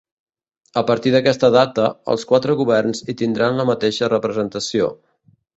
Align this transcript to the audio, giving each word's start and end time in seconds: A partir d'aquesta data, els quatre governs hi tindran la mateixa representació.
A 0.79 0.81
partir 0.91 1.11
d'aquesta 1.15 1.51
data, 1.57 1.85
els 2.15 2.25
quatre 2.33 2.57
governs 2.63 3.05
hi 3.15 3.19
tindran 3.23 3.63
la 3.63 3.69
mateixa 3.75 4.13
representació. 4.19 4.91